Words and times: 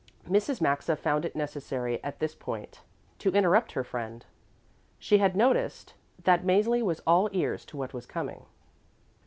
Mrs. 0.27 0.61
Maxa 0.61 0.95
found 0.95 1.25
it 1.25 1.35
necessary 1.35 2.03
at 2.03 2.17
this 2.17 2.33
point 2.33 2.81
to 3.19 3.29
interrupt 3.35 3.73
her 3.73 3.83
friend. 3.83 4.25
She 4.97 5.19
had 5.19 5.35
noticed 5.35 5.93
that 6.23 6.43
Mäzli 6.43 6.81
was 6.81 7.01
all 7.05 7.29
ears 7.33 7.63
to 7.65 7.77
what 7.77 7.93
was 7.93 8.07
coming. 8.07 8.47